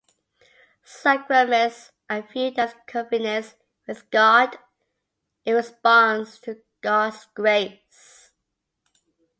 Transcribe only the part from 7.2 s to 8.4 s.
grace.